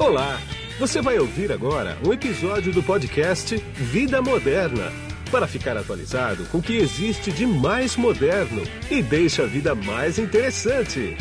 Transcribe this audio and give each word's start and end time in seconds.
Olá! 0.00 0.38
Você 0.78 1.02
vai 1.02 1.18
ouvir 1.18 1.52
agora 1.52 1.98
um 2.02 2.10
episódio 2.10 2.72
do 2.72 2.82
podcast 2.82 3.54
Vida 3.74 4.22
Moderna 4.22 4.90
para 5.30 5.46
ficar 5.46 5.76
atualizado 5.76 6.46
com 6.46 6.56
o 6.56 6.62
que 6.62 6.78
existe 6.78 7.30
de 7.30 7.46
mais 7.46 7.98
moderno 7.98 8.62
e 8.90 9.02
deixa 9.02 9.42
a 9.42 9.46
vida 9.46 9.74
mais 9.74 10.18
interessante. 10.18 11.18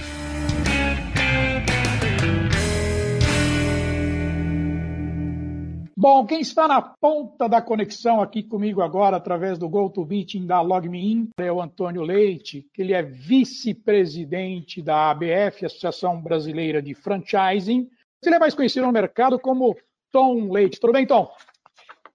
Bom, 6.01 6.25
quem 6.25 6.39
está 6.39 6.65
na 6.65 6.81
ponta 6.81 7.49
da 7.49 7.61
conexão 7.61 8.21
aqui 8.21 8.41
comigo 8.41 8.81
agora, 8.81 9.17
através 9.17 9.57
do 9.57 9.67
GoToMeeting 9.67 10.47
da 10.47 10.61
LogMeIn, 10.61 11.27
é 11.37 11.51
o 11.51 11.61
Antônio 11.61 12.01
Leite, 12.01 12.65
que 12.73 12.81
ele 12.81 12.93
é 12.93 13.03
vice-presidente 13.03 14.81
da 14.81 15.11
ABF, 15.11 15.65
Associação 15.65 16.21
Brasileira 16.21 16.81
de 16.81 16.93
Franchising. 16.93 17.89
Ele 18.23 18.35
é 18.35 18.39
mais 18.39 18.53
conhecido 18.53 18.85
no 18.85 18.91
mercado 18.91 19.39
como 19.39 19.77
Tom 20.11 20.51
Leite. 20.51 20.79
Tudo 20.79 20.93
bem, 20.93 21.05
Tom? 21.05 21.31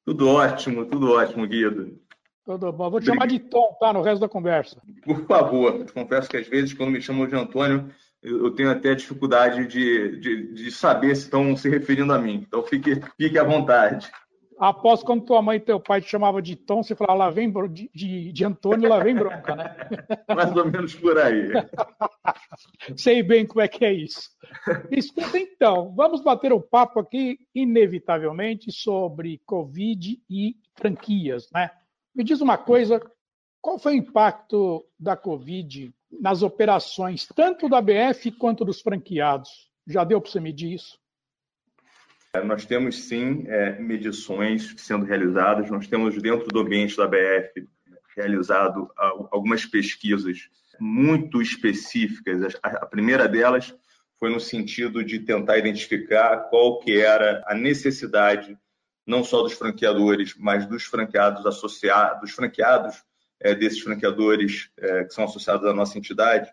Tudo 0.04 0.28
ótimo, 0.28 0.84
tudo 0.84 1.12
ótimo, 1.12 1.46
Guido. 1.46 1.98
Tudo 2.44 2.70
bom. 2.72 2.90
Vou 2.90 3.00
te 3.00 3.06
chamar 3.06 3.26
de 3.26 3.38
Tom, 3.38 3.74
tá? 3.80 3.92
No 3.92 4.02
resto 4.02 4.20
da 4.20 4.28
conversa. 4.28 4.80
Por 5.02 5.26
favor. 5.26 5.86
Confesso 5.92 6.28
que 6.28 6.36
às 6.36 6.46
vezes, 6.46 6.74
quando 6.74 6.90
me 6.90 7.00
chamam 7.00 7.26
de 7.26 7.34
Antônio, 7.34 7.90
eu 8.22 8.50
tenho 8.50 8.70
até 8.70 8.94
dificuldade 8.94 9.66
de, 9.66 10.18
de, 10.18 10.52
de, 10.52 10.70
saber 10.70 11.14
se 11.16 11.22
estão 11.22 11.56
se 11.56 11.70
referindo 11.70 12.12
a 12.12 12.18
mim. 12.18 12.44
Então 12.46 12.62
fique, 12.62 13.00
fique 13.16 13.38
à 13.38 13.44
vontade. 13.44 14.10
Após 14.58 15.02
quando 15.02 15.24
tua 15.24 15.42
mãe 15.42 15.56
e 15.56 15.60
teu 15.60 15.80
pai 15.80 16.00
te 16.00 16.08
chamavam 16.08 16.40
de 16.40 16.54
Tom, 16.54 16.82
você 16.82 16.94
falava 16.94 17.18
lá 17.18 17.30
vem 17.30 17.52
de, 17.70 17.90
de, 17.94 18.32
de 18.32 18.44
Antônio, 18.44 18.88
lá 18.88 19.02
vem 19.02 19.14
bronca, 19.14 19.56
né? 19.56 19.76
Mais 20.34 20.54
ou 20.56 20.64
menos 20.70 20.94
por 20.94 21.18
aí. 21.18 21.50
Sei 22.96 23.22
bem 23.22 23.46
como 23.46 23.60
é 23.60 23.68
que 23.68 23.84
é 23.84 23.92
isso. 23.92 24.30
Escuta 24.90 25.38
então, 25.38 25.92
vamos 25.94 26.22
bater 26.22 26.52
um 26.52 26.60
papo 26.60 27.00
aqui, 27.00 27.38
inevitavelmente, 27.54 28.70
sobre 28.70 29.40
Covid 29.44 30.22
e 30.30 30.56
franquias, 30.74 31.50
né? 31.52 31.70
Me 32.14 32.22
diz 32.22 32.40
uma 32.40 32.56
coisa, 32.56 33.00
qual 33.60 33.78
foi 33.78 33.94
o 33.94 33.98
impacto 33.98 34.86
da 34.98 35.16
Covid 35.16 35.92
nas 36.20 36.42
operações, 36.42 37.26
tanto 37.26 37.68
da 37.68 37.80
BF 37.80 38.30
quanto 38.32 38.64
dos 38.64 38.80
franqueados? 38.80 39.50
Já 39.86 40.04
deu 40.04 40.20
para 40.20 40.30
você 40.30 40.38
medir 40.38 40.74
isso? 40.74 40.98
É, 42.34 42.42
nós 42.42 42.66
temos 42.66 43.04
sim 43.04 43.44
é, 43.46 43.78
medições 43.78 44.74
sendo 44.76 45.04
realizadas, 45.04 45.70
nós 45.70 45.86
temos 45.86 46.20
dentro 46.20 46.48
do 46.48 46.60
ambiente 46.60 46.96
da 46.96 47.06
BF 47.06 47.68
realizado 48.16 48.90
algumas 49.30 49.64
pesquisas 49.64 50.48
muito 50.80 51.40
específicas. 51.40 52.56
A 52.62 52.86
primeira 52.86 53.28
delas 53.28 53.72
foi 54.18 54.30
no 54.30 54.40
sentido 54.40 55.04
de 55.04 55.20
tentar 55.20 55.58
identificar 55.58 56.48
qual 56.50 56.80
que 56.80 57.00
era 57.00 57.44
a 57.46 57.54
necessidade 57.54 58.58
não 59.06 59.22
só 59.22 59.42
dos 59.42 59.52
franqueadores, 59.52 60.34
mas 60.36 60.66
dos 60.66 60.84
franqueados 60.84 61.46
associados, 61.46 62.20
dos 62.20 62.30
franqueados 62.32 63.04
é, 63.38 63.54
desses 63.54 63.80
franqueadores 63.80 64.70
é, 64.78 65.04
que 65.04 65.14
são 65.14 65.24
associados 65.24 65.66
à 65.66 65.72
nossa 65.72 65.98
entidade, 65.98 66.50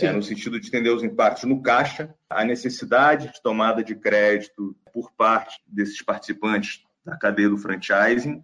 é, 0.00 0.12
no 0.12 0.22
sentido 0.22 0.58
de 0.58 0.68
entender 0.68 0.90
os 0.90 1.02
impactos 1.02 1.44
no 1.44 1.62
caixa, 1.62 2.14
a 2.28 2.44
necessidade 2.44 3.32
de 3.32 3.42
tomada 3.42 3.82
de 3.82 3.94
crédito 3.94 4.76
por 4.92 5.12
parte 5.12 5.60
desses 5.66 6.02
participantes 6.02 6.82
da 7.04 7.16
cadeia 7.16 7.48
do 7.48 7.58
franchising 7.58 8.42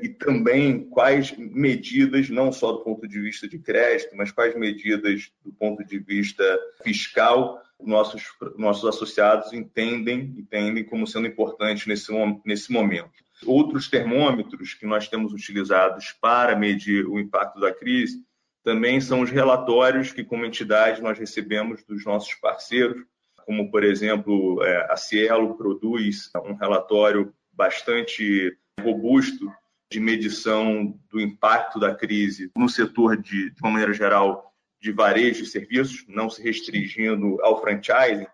e 0.00 0.08
também 0.08 0.84
quais 0.88 1.36
medidas, 1.36 2.28
não 2.28 2.52
só 2.52 2.72
do 2.72 2.80
ponto 2.80 3.06
de 3.06 3.20
vista 3.20 3.48
de 3.48 3.58
crédito, 3.58 4.16
mas 4.16 4.32
quais 4.32 4.54
medidas 4.56 5.30
do 5.44 5.52
ponto 5.52 5.84
de 5.84 5.98
vista 5.98 6.44
fiscal 6.82 7.62
nossos, 7.80 8.24
nossos 8.56 8.84
associados 8.88 9.52
entendem, 9.52 10.34
entendem 10.38 10.84
como 10.84 11.06
sendo 11.06 11.26
importante 11.26 11.88
nesse, 11.88 12.12
nesse 12.44 12.72
momento. 12.72 13.12
Outros 13.44 13.88
termômetros 13.88 14.74
que 14.74 14.86
nós 14.86 15.08
temos 15.08 15.32
utilizados 15.32 16.12
para 16.20 16.56
medir 16.56 17.06
o 17.06 17.18
impacto 17.18 17.60
da 17.60 17.72
crise 17.72 18.24
também 18.64 18.98
são 18.98 19.20
os 19.20 19.30
relatórios 19.30 20.10
que, 20.10 20.24
como 20.24 20.46
entidade, 20.46 21.02
nós 21.02 21.18
recebemos 21.18 21.84
dos 21.84 22.02
nossos 22.04 22.34
parceiros, 22.34 23.04
como, 23.44 23.70
por 23.70 23.84
exemplo, 23.84 24.64
é, 24.64 24.90
a 24.90 24.96
Cielo 24.96 25.54
produz 25.54 26.30
um 26.46 26.54
relatório 26.54 27.32
bastante 27.52 28.56
robusto 28.80 29.52
de 29.92 30.00
medição 30.00 30.98
do 31.10 31.20
impacto 31.20 31.78
da 31.78 31.94
crise 31.94 32.50
no 32.56 32.68
setor 32.68 33.18
de, 33.18 33.50
de 33.50 33.60
uma 33.62 33.70
maneira 33.70 33.92
geral, 33.92 34.50
de 34.80 34.90
varejo 34.90 35.42
e 35.44 35.46
serviços, 35.46 36.06
não 36.08 36.30
se 36.30 36.42
restringindo 36.42 37.38
ao 37.42 37.60
franchising, 37.60 38.26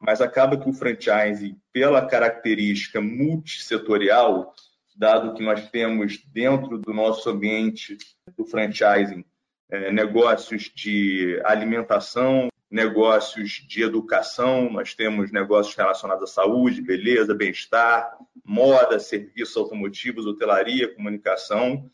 mas 0.00 0.22
acaba 0.22 0.56
que 0.56 0.68
o 0.68 0.72
franchising, 0.72 1.60
pela 1.70 2.06
característica 2.06 3.00
multissetorial, 3.00 4.54
dado 4.96 5.34
que 5.34 5.42
nós 5.42 5.68
temos 5.68 6.18
dentro 6.32 6.78
do 6.78 6.94
nosso 6.94 7.28
ambiente 7.28 7.98
do 8.36 8.46
franchising 8.46 9.22
é, 9.70 9.90
negócios 9.90 10.70
de 10.74 11.40
alimentação, 11.44 12.48
negócios 12.70 13.64
de 13.66 13.82
educação, 13.82 14.70
nós 14.70 14.94
temos 14.94 15.30
negócios 15.30 15.74
relacionados 15.74 16.30
à 16.30 16.32
saúde, 16.32 16.82
beleza, 16.82 17.34
bem-estar, 17.34 18.16
moda, 18.44 18.98
serviços 18.98 19.56
automotivos, 19.56 20.26
hotelaria, 20.26 20.92
comunicação, 20.94 21.90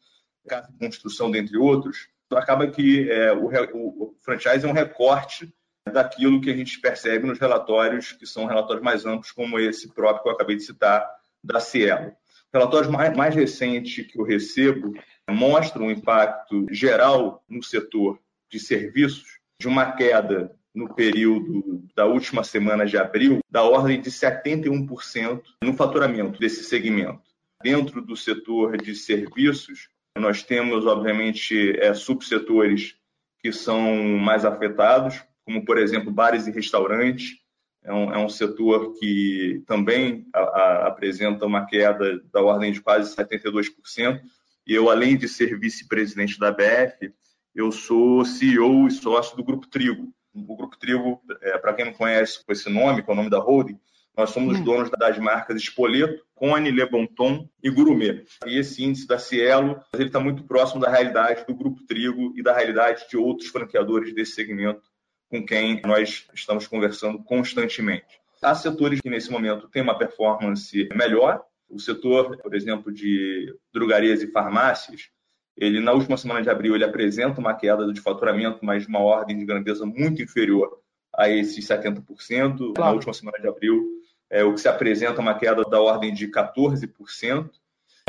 construção, 0.79 1.31
dentre 1.31 1.57
outros. 1.57 2.09
Então, 2.27 2.39
acaba 2.39 2.67
que 2.67 3.11
é, 3.11 3.33
o, 3.33 3.47
o 3.47 4.17
franchise 4.21 4.65
é 4.65 4.69
um 4.69 4.73
recorte 4.73 5.53
daquilo 5.91 6.41
que 6.41 6.51
a 6.51 6.57
gente 6.57 6.81
percebe 6.81 7.27
nos 7.27 7.39
relatórios, 7.39 8.13
que 8.13 8.27
são 8.27 8.47
relatórios 8.47 8.85
mais 8.85 9.05
amplos, 9.05 9.33
como 9.33 9.59
esse 9.59 9.93
próprio 9.93 10.23
que 10.23 10.29
eu 10.29 10.33
acabei 10.33 10.57
de 10.57 10.63
citar, 10.63 11.09
da 11.43 11.61
Cielo. 11.61 12.13
O 12.53 12.59
relatório 12.59 12.93
mais, 12.93 13.17
mais 13.17 13.35
recente 13.35 14.05
que 14.05 14.19
eu 14.19 14.25
recebo 14.25 14.93
mostra 15.31 15.83
um 15.83 15.91
impacto 15.91 16.67
geral 16.71 17.43
no 17.49 17.63
setor 17.63 18.19
de 18.51 18.61
serviços 18.61 19.39
de 19.59 19.67
uma 19.67 19.93
queda 19.93 20.55
no 20.75 20.95
período 20.95 21.83
da 21.95 22.05
última 22.05 22.45
semana 22.45 22.85
de 22.85 22.99
abril 22.99 23.41
da 23.51 23.63
ordem 23.63 24.01
de 24.01 24.11
71% 24.11 25.43
no 25.63 25.75
faturamento 25.75 26.39
desse 26.39 26.65
segmento. 26.65 27.23
Dentro 27.63 28.03
do 28.03 28.17
setor 28.17 28.77
de 28.77 28.95
serviços, 28.95 29.89
nós 30.19 30.43
temos, 30.43 30.85
obviamente, 30.85 31.79
é, 31.79 31.95
subsetores 31.95 32.97
que 33.41 33.53
são 33.53 33.95
mais 34.19 34.45
afetados, 34.45 35.23
como, 35.45 35.65
por 35.65 35.79
exemplo, 35.79 36.11
bares 36.11 36.47
e 36.47 36.51
restaurantes. 36.51 37.39
É 37.85 37.93
um, 37.93 38.13
é 38.13 38.19
um 38.19 38.29
setor 38.29 38.95
que 38.99 39.63
também 39.67 40.27
a, 40.33 40.41
a, 40.41 40.87
apresenta 40.87 41.45
uma 41.45 41.67
queda 41.67 42.21
da 42.33 42.41
ordem 42.41 42.73
de 42.73 42.81
quase 42.81 43.15
72%. 43.17 44.21
E 44.67 44.73
eu, 44.73 44.89
além 44.89 45.17
de 45.17 45.29
ser 45.29 45.59
vice-presidente 45.59 46.39
da 46.39 46.53
BF, 46.53 47.13
eu 47.55 47.73
sou 47.73 48.25
CEO 48.25 48.87
e 48.87 48.91
sócio 48.91 49.37
do 49.37 49.43
Grupo 49.43 49.67
Trigo. 49.67 50.13
O 50.33 50.57
Grupo 50.57 50.79
Trigo, 50.79 51.21
é, 51.41 51.59
para 51.59 51.75
quem 51.75 51.85
não 51.85 51.93
conhece 51.93 52.45
com 52.45 52.53
esse 52.53 52.71
nome, 52.71 53.03
com 53.03 53.13
o 53.13 53.17
nome 53.17 53.29
da 53.29 53.39
holding, 53.39 53.79
nós 54.17 54.31
somos 54.31 54.55
os 54.55 54.61
hum. 54.61 54.65
donos 54.65 54.91
das 54.91 55.19
marcas 55.19 55.57
Espoleto, 55.57 56.23
Cone, 56.35 56.71
Le 56.71 56.87
Bonton 56.87 57.49
e 57.63 57.71
Gourmet. 57.71 58.25
E 58.47 58.59
esse 58.59 58.85
índice 58.85 59.07
da 59.07 59.19
Cielo 59.19 59.81
ele 59.95 60.07
está 60.07 60.21
muito 60.21 60.45
próximo 60.45 60.81
da 60.81 60.91
realidade 60.91 61.47
do 61.47 61.55
Grupo 61.55 61.85
Trigo 61.87 62.33
e 62.37 62.43
da 62.43 62.55
realidade 62.55 63.09
de 63.09 63.17
outros 63.17 63.49
franqueadores 63.49 64.15
desse 64.15 64.33
segmento 64.33 64.92
com 65.33 65.43
quem 65.43 65.81
nós 65.83 66.27
estamos 66.35 66.67
conversando 66.67 67.19
constantemente. 67.25 68.21
Há 68.43 68.55
setores 68.55 69.01
que, 69.01 69.09
nesse 69.09 69.31
momento, 69.31 69.67
têm 69.67 69.83
uma 69.83 69.97
performance 69.97 70.87
melhor. 70.95 71.43
O 71.71 71.79
setor, 71.79 72.37
por 72.37 72.55
exemplo, 72.55 72.93
de 72.93 73.57
drogarias 73.73 74.23
e 74.23 74.27
farmácias, 74.27 75.09
ele, 75.57 75.81
na 75.81 75.93
última 75.93 76.19
semana 76.19 76.43
de 76.43 76.51
abril, 76.51 76.75
ele 76.75 76.85
apresenta 76.85 77.41
uma 77.41 77.55
queda 77.55 77.91
de 77.91 78.01
faturamento, 78.03 78.59
mas 78.63 78.83
de 78.83 78.91
uma 78.91 78.99
ordem 78.99 79.39
de 79.39 79.47
grandeza 79.47 79.87
muito 79.87 80.21
inferior 80.21 80.79
a 81.17 81.31
esses 81.31 81.67
70%. 81.67 82.05
Claro. 82.05 82.73
Na 82.79 82.91
última 82.91 83.15
semana 83.15 83.39
de 83.39 83.49
abril, 83.49 83.83
é, 84.29 84.45
o 84.45 84.53
que 84.53 84.61
se 84.61 84.69
apresenta 84.69 85.23
uma 85.23 85.39
queda 85.39 85.65
da 85.65 85.81
ordem 85.81 86.13
de 86.13 86.29
14%. 86.29 87.51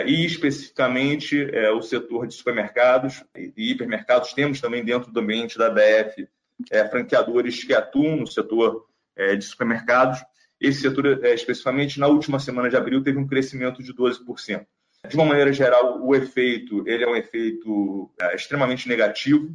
E 0.06 0.26
especificamente 0.26 1.42
é, 1.56 1.72
o 1.72 1.82
setor 1.82 2.28
de 2.28 2.34
supermercados 2.34 3.24
e 3.38 3.72
hipermercados, 3.72 4.34
temos 4.34 4.60
também 4.60 4.84
dentro 4.84 5.10
do 5.10 5.20
ambiente 5.22 5.58
da 5.58 5.70
BF 5.70 6.28
é, 6.72 6.88
franqueadores 6.88 7.64
que 7.64 7.74
atuam 7.74 8.18
no 8.18 8.28
setor 8.28 8.88
é, 9.16 9.36
de 9.36 9.46
supermercados. 9.46 10.20
Esse 10.60 10.82
setor, 10.82 11.24
é, 11.26 11.34
especificamente 11.34 12.00
na 12.00 12.08
última 12.08 12.40
semana 12.40 12.70
de 12.70 12.76
abril, 12.76 13.04
teve 13.04 13.18
um 13.18 13.28
crescimento 13.28 13.84
de 13.84 13.94
12%. 13.94 14.66
De 15.10 15.16
uma 15.16 15.26
maneira 15.26 15.52
geral, 15.52 16.02
o 16.02 16.16
efeito 16.16 16.88
ele 16.88 17.04
é 17.04 17.08
um 17.08 17.16
efeito 17.16 18.10
é, 18.22 18.36
extremamente 18.36 18.88
negativo 18.88 19.54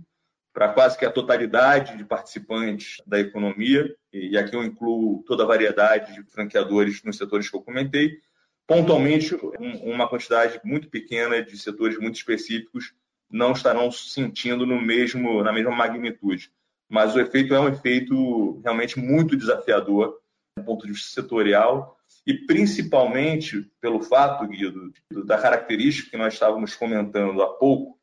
para 0.53 0.69
quase 0.73 0.99
que 0.99 1.07
a 1.07 1.11
totalidade 1.11 1.97
de 1.97 2.05
participantes 2.05 2.97
da 3.07 3.21
economia, 3.21 3.95
e 4.13 4.37
aqui 4.37 4.57
eu 4.57 4.65
incluo 4.65 5.23
toda 5.27 5.45
a 5.45 5.47
variedade 5.47 6.15
de 6.15 6.23
franqueadores 6.31 7.03
nos 7.05 7.17
setores 7.17 7.49
que 7.49 7.57
eu 7.57 7.63
comentei, 7.63 8.19
pontualmente 8.67 9.35
uma 9.83 10.09
quantidade 10.09 10.61
muito 10.65 10.91
pequena 10.91 11.43
de 11.43 11.57
setores 11.57 11.99
muito 11.99 12.17
específicos 12.17 12.93
não 13.31 13.53
estarão 13.53 13.91
sentindo 13.91 14.67
no 14.67 14.81
mesmo 14.81 15.43
na 15.43 15.53
mesma 15.53 15.71
magnitude 15.71 16.51
mas 16.89 17.15
o 17.15 17.21
efeito 17.21 17.55
é 17.55 17.61
um 17.61 17.69
efeito 17.69 18.61
realmente 18.63 18.99
muito 18.99 19.37
desafiador 19.37 20.19
do 20.57 20.65
ponto 20.65 20.87
de 20.87 20.93
vista 20.93 21.21
setorial, 21.21 21.97
e 22.27 22.35
principalmente 22.35 23.71
pelo 23.81 24.03
fato, 24.03 24.47
Guido, 24.47 24.93
da 25.25 25.39
característica 25.39 26.11
que 26.11 26.17
nós 26.17 26.35
estávamos 26.35 26.75
comentando 26.75 27.43
há 27.43 27.55
pouco, 27.55 27.99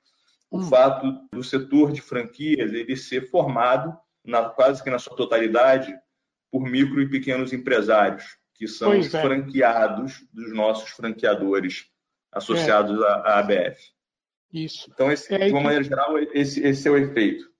o 0.49 0.59
hum. 0.59 0.63
fato 0.63 1.05
do 1.33 1.43
setor 1.43 1.91
de 1.91 2.01
franquias 2.01 2.73
ele 2.73 2.95
ser 2.95 3.29
formado 3.29 3.95
na, 4.25 4.49
quase 4.49 4.83
que 4.83 4.89
na 4.89 4.99
sua 4.99 5.15
totalidade 5.15 5.93
por 6.51 6.61
micro 6.61 7.01
e 7.01 7.09
pequenos 7.09 7.51
empresários, 7.51 8.37
que 8.53 8.67
são 8.67 8.91
pois 8.91 9.07
os 9.07 9.13
é. 9.13 9.21
franqueados 9.21 10.25
dos 10.31 10.53
nossos 10.53 10.89
franqueadores 10.91 11.87
associados 12.31 13.01
é. 13.01 13.05
à, 13.05 13.13
à 13.13 13.39
ABF. 13.39 13.95
Isso. 14.53 14.89
Então, 14.93 15.11
esse, 15.11 15.33
é 15.33 15.47
de 15.47 15.51
uma 15.51 15.61
maneira 15.61 15.83
geral, 15.83 16.17
esse, 16.33 16.61
esse 16.65 16.87
é 16.87 16.91
o 16.91 16.97
efeito. 16.97 17.51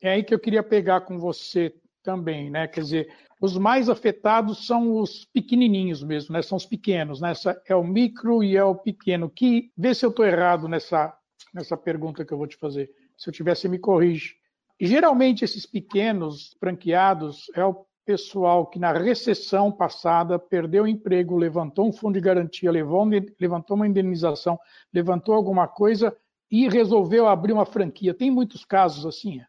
É 0.00 0.12
aí 0.12 0.22
que 0.22 0.34
eu 0.34 0.38
queria 0.38 0.62
pegar 0.62 1.02
com 1.02 1.18
você 1.18 1.74
também, 2.02 2.50
né? 2.50 2.66
Quer 2.68 2.80
dizer, 2.80 3.14
os 3.40 3.56
mais 3.56 3.88
afetados 3.88 4.66
são 4.66 4.96
os 4.96 5.24
pequenininhos 5.26 6.02
mesmo, 6.02 6.32
né? 6.32 6.42
São 6.42 6.56
os 6.56 6.66
pequenos, 6.66 7.20
né? 7.20 7.30
Essa 7.30 7.60
é 7.66 7.74
o 7.74 7.84
micro 7.84 8.42
e 8.42 8.56
é 8.56 8.64
o 8.64 8.74
pequeno. 8.74 9.28
Que 9.28 9.70
vê 9.76 9.94
se 9.94 10.04
eu 10.04 10.10
estou 10.10 10.24
errado 10.24 10.68
nessa 10.68 11.14
nessa 11.54 11.76
pergunta 11.76 12.24
que 12.24 12.32
eu 12.32 12.38
vou 12.38 12.46
te 12.46 12.56
fazer. 12.56 12.90
Se 13.16 13.28
eu 13.28 13.32
tivesse 13.32 13.68
me 13.68 13.78
corrige. 13.78 14.36
Geralmente 14.80 15.44
esses 15.44 15.66
pequenos 15.66 16.56
franqueados 16.60 17.46
é 17.54 17.64
o 17.64 17.84
pessoal 18.04 18.66
que 18.66 18.78
na 18.78 18.92
recessão 18.92 19.70
passada 19.70 20.38
perdeu 20.38 20.84
o 20.84 20.88
emprego, 20.88 21.36
levantou 21.36 21.86
um 21.86 21.92
fundo 21.92 22.14
de 22.14 22.20
garantia, 22.20 22.70
levou, 22.70 23.04
levantou 23.38 23.76
uma 23.76 23.86
indenização, 23.86 24.58
levantou 24.92 25.34
alguma 25.34 25.68
coisa 25.68 26.16
e 26.50 26.68
resolveu 26.68 27.26
abrir 27.26 27.52
uma 27.52 27.66
franquia. 27.66 28.14
Tem 28.14 28.30
muitos 28.30 28.64
casos 28.64 29.04
assim? 29.04 29.42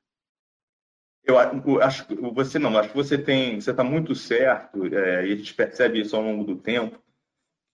Eu 1.23 1.37
acho 1.81 2.07
que 2.07 2.15
você 2.15 2.57
não, 2.57 2.75
acho 2.77 2.89
que 2.89 2.95
você 2.95 3.17
tem, 3.17 3.59
você 3.59 3.71
está 3.71 3.83
muito 3.83 4.15
certo, 4.15 4.85
é, 4.85 5.27
e 5.27 5.33
a 5.33 5.35
gente 5.35 5.53
percebe 5.53 6.01
isso 6.01 6.15
ao 6.15 6.23
longo 6.23 6.43
do 6.43 6.55
tempo, 6.55 6.99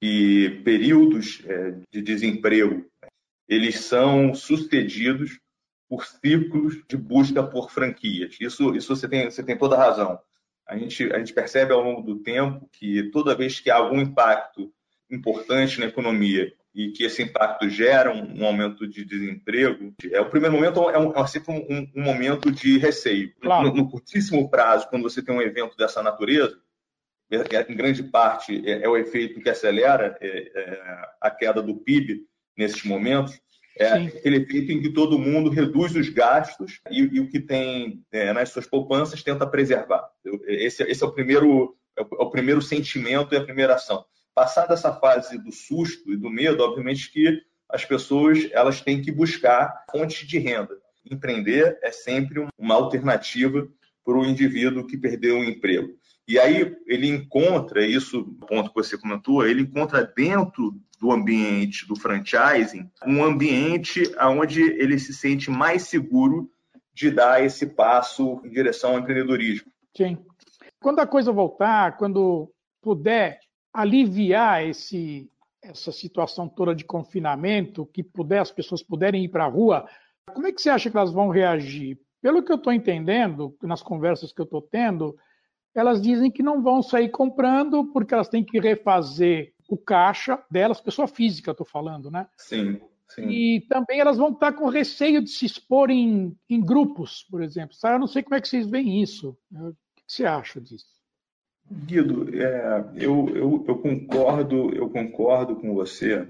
que 0.02 0.62
períodos 0.66 1.42
é, 1.46 1.80
de 1.92 2.02
desemprego 2.02 2.86
eles 3.48 3.80
são 3.80 4.34
sucedidos 4.34 5.40
por 5.88 6.06
ciclos 6.06 6.84
de 6.88 6.98
busca 6.98 7.44
por 7.44 7.70
franquias. 7.70 8.36
Isso, 8.42 8.76
isso 8.76 8.96
você, 8.96 9.08
tem, 9.08 9.30
você 9.30 9.44
tem 9.44 9.58
toda 9.58 9.76
a 9.76 9.80
razão. 9.80 10.20
A 10.68 10.78
gente, 10.78 11.12
a 11.14 11.20
gente 11.20 11.34
percebe 11.34 11.72
ao 11.72 11.82
longo 11.82 12.02
do 12.02 12.20
tempo 12.20 12.68
que 12.72 13.04
toda 13.12 13.36
vez 13.36 13.60
que 13.60 13.70
há 13.70 13.76
algum 13.76 14.02
impacto 14.02 14.74
importante 15.10 15.80
na 15.80 15.86
economia 15.86 16.52
e 16.76 16.92
que 16.92 17.06
esse 17.06 17.24
impacto 17.24 17.70
gera 17.70 18.12
um, 18.12 18.42
um 18.42 18.46
aumento 18.46 18.86
de 18.86 19.06
desemprego, 19.06 19.94
é 20.12 20.20
o 20.20 20.30
primeiro 20.30 20.54
momento 20.54 20.90
é, 20.90 21.00
um, 21.00 21.12
é 21.16 21.28
sempre 21.28 21.54
um, 21.54 21.90
um, 21.96 22.04
momento 22.04 22.52
de 22.52 22.78
receio. 22.78 23.34
Claro. 23.42 23.70
No, 23.70 23.76
no, 23.76 23.90
curtíssimo 23.90 24.50
prazo, 24.50 24.90
quando 24.90 25.04
você 25.04 25.24
tem 25.24 25.34
um 25.34 25.42
evento 25.42 25.78
dessa 25.78 26.04
natureza, 26.04 26.60
é, 27.32 27.56
é, 27.56 27.72
em 27.72 27.76
grande 27.76 28.04
parte 28.04 28.62
é, 28.70 28.84
é 28.84 28.90
o 28.90 28.98
efeito 28.98 29.40
que 29.40 29.50
acelera 29.50 30.18
é, 30.20 30.52
é 30.54 31.02
a 31.22 31.32
queda 31.32 31.62
do 31.62 31.78
PIB 31.78 32.26
nesses 32.58 32.84
momentos, 32.84 33.40
é 33.80 33.98
Sim. 33.98 34.08
aquele 34.08 34.38
efeito 34.38 34.72
em 34.74 34.82
que 34.82 34.90
todo 34.90 35.18
mundo 35.18 35.50
reduz 35.50 35.96
os 35.96 36.10
gastos 36.10 36.82
e, 36.92 37.00
e 37.00 37.20
o 37.22 37.30
que 37.30 37.40
tem 37.40 38.04
nas 38.34 38.50
suas 38.50 38.68
poupanças 38.68 39.24
tenta 39.24 39.48
preservar. 39.48 40.10
Esse, 40.46 40.84
esse 40.84 41.04
é, 41.04 41.08
o 41.08 41.12
primeiro, 41.12 41.76
é 41.98 42.02
o 42.02 42.30
primeiro 42.30 42.62
sentimento 42.62 43.34
e 43.34 43.38
a 43.38 43.44
primeira 43.44 43.76
ação. 43.76 44.06
Passada 44.36 44.74
essa 44.74 44.92
fase 44.92 45.38
do 45.38 45.52
susto 45.52 46.12
e 46.12 46.18
do 46.18 46.30
medo, 46.30 46.62
obviamente 46.62 47.10
que 47.10 47.42
as 47.70 47.86
pessoas 47.86 48.50
elas 48.52 48.82
têm 48.82 49.02
que 49.02 49.12
buscar 49.12 49.86
fontes 49.90 50.28
de 50.28 50.38
renda. 50.38 50.78
Empreender 51.10 51.80
é 51.82 51.92
sempre 51.92 52.46
uma 52.58 52.76
alternativa 52.76 53.66
para 54.04 54.18
o 54.18 54.26
indivíduo 54.26 54.86
que 54.86 54.98
perdeu 54.98 55.40
o 55.40 55.44
emprego. 55.44 55.98
E 56.28 56.38
aí 56.38 56.76
ele 56.86 57.08
encontra, 57.08 57.86
isso, 57.86 58.26
ponto 58.48 58.70
que 58.70 58.76
você 58.76 58.98
comentou, 58.98 59.48
ele 59.48 59.62
encontra 59.62 60.04
dentro 60.04 60.76
do 61.00 61.12
ambiente 61.12 61.88
do 61.88 61.96
franchising 61.96 62.90
um 63.06 63.24
ambiente 63.24 64.04
onde 64.20 64.62
ele 64.62 64.98
se 65.00 65.14
sente 65.14 65.50
mais 65.50 65.84
seguro 65.84 66.50
de 66.94 67.12
dar 67.12 67.44
esse 67.44 67.68
passo 67.68 68.42
em 68.44 68.50
direção 68.50 68.92
ao 68.92 69.00
empreendedorismo. 69.00 69.72
Sim. 69.96 70.18
Quando 70.82 71.00
a 71.00 71.08
coisa 71.08 71.32
voltar, 71.32 71.98
quando 71.98 72.52
puder 72.82 73.40
aliviar 73.76 74.66
esse, 74.66 75.30
essa 75.62 75.92
situação 75.92 76.48
toda 76.48 76.74
de 76.74 76.86
confinamento, 76.86 77.86
que 77.86 78.02
puder 78.02 78.40
as 78.40 78.50
pessoas 78.50 78.82
puderem 78.82 79.26
ir 79.26 79.28
para 79.28 79.44
a 79.44 79.50
rua, 79.50 79.86
como 80.34 80.48
é 80.48 80.54
que 80.54 80.62
você 80.62 80.70
acha 80.70 80.90
que 80.90 80.96
elas 80.96 81.12
vão 81.12 81.28
reagir? 81.28 82.00
Pelo 82.22 82.42
que 82.42 82.52
eu 82.52 82.56
estou 82.56 82.72
entendendo, 82.72 83.56
nas 83.62 83.84
conversas 83.84 84.32
que 84.32 84.40
eu 84.40 84.46
estou 84.46 84.62
tendo, 84.62 85.16
elas 85.76 86.02
dizem 86.02 86.32
que 86.32 86.42
não 86.42 86.64
vão 86.64 86.82
sair 86.82 87.10
comprando 87.10 87.92
porque 87.92 88.14
elas 88.14 88.30
têm 88.30 88.46
que 88.46 88.60
refazer 88.60 89.54
o 89.68 89.78
caixa 89.78 90.42
delas, 90.50 90.80
pessoa 90.80 91.08
física, 91.08 91.52
estou 91.52 91.66
falando, 91.66 92.10
né? 92.10 92.28
Sim, 92.38 92.80
sim. 93.10 93.28
E 93.28 93.62
também 93.68 94.00
elas 94.00 94.18
vão 94.18 94.30
estar 94.30 94.54
com 94.54 94.70
receio 94.70 95.22
de 95.22 95.30
se 95.30 95.46
expor 95.46 95.92
em, 95.92 96.34
em 96.50 96.62
grupos, 96.62 97.28
por 97.30 97.44
exemplo. 97.44 97.76
Eu 97.84 98.00
não 98.00 98.08
sei 98.08 98.24
como 98.24 98.36
é 98.36 98.42
que 98.42 98.48
vocês 98.48 98.66
veem 98.68 99.02
isso. 99.02 99.38
O 99.52 99.74
que 99.96 100.04
você 100.08 100.26
acha 100.26 100.62
disso? 100.62 100.95
Guido, 101.70 102.30
é, 102.36 102.86
eu, 102.96 103.28
eu, 103.30 103.66
eu, 103.68 103.78
concordo, 103.80 104.76
eu 104.76 104.90
concordo 104.90 105.56
com 105.56 105.74
você 105.74 106.28